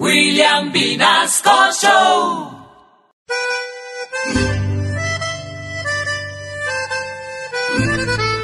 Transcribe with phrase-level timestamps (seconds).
[0.00, 1.50] William Vinasco
[1.80, 2.50] Show.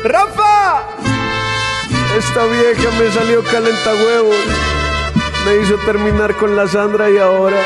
[0.04, 0.82] ¡Rafa!
[2.16, 4.36] Esta vieja me salió calenta huevos.
[5.44, 7.60] Me hizo terminar con la Sandra y ahora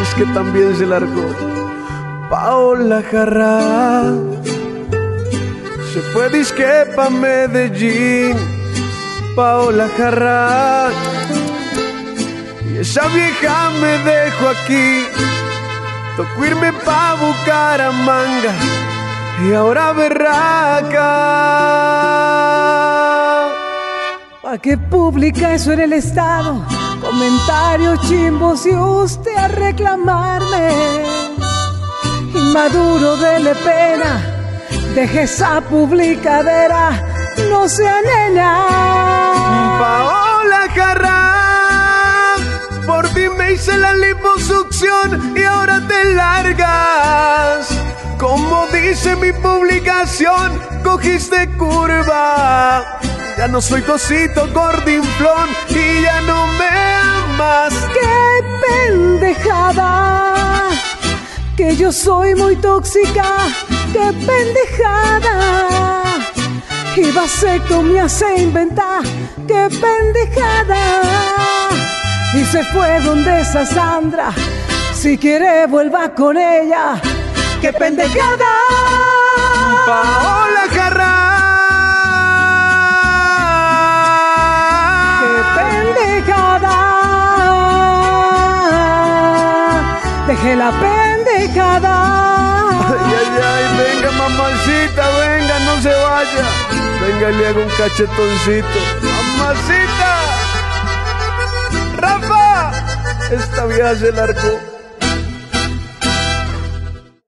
[0.00, 1.26] es que también se largó.
[2.30, 4.12] Paola Jarra
[5.92, 8.36] se fue disque pa' Medellín.
[9.34, 10.90] Paola Jarra
[12.78, 15.06] esa vieja me dejó aquí.
[16.16, 18.52] Tocó irme pa' Bucaramanga
[19.44, 21.10] y ahora berraca.
[24.42, 26.64] ¿Pa' qué publica eso en el estado?
[27.00, 30.68] Comentarios chimbos y usted a reclamarme.
[32.34, 34.22] Inmaduro dele pena,
[34.94, 37.02] deje esa publicadera,
[37.50, 38.93] no sea nena.
[43.94, 47.68] Liposucción y ahora te largas.
[48.18, 53.00] Como dice mi publicación, cogiste curva.
[53.36, 57.74] Ya no soy cosito gordinflón y ya no me amas.
[57.92, 58.44] ¡Qué
[58.88, 60.68] pendejada!
[61.56, 63.46] Que yo soy muy tóxica,
[63.92, 66.04] qué pendejada.
[66.96, 69.00] Y vasectomía se inventa,
[69.48, 71.33] qué pendejada.
[72.36, 74.32] Y se fue donde esa Sandra,
[74.92, 77.00] si quiere vuelva con ella,
[77.60, 78.52] qué pendejada.
[79.86, 81.14] Paola ¡Qué Jarra.
[88.94, 90.26] pendejada!
[90.26, 91.94] Dejé la pendejada.
[92.88, 96.44] Ay, ay, ay, venga mamacita, venga, no se vaya.
[97.00, 98.80] Venga, le hago un cachetoncito.
[99.02, 100.13] Mamacita.
[103.74, 104.73] Se largó.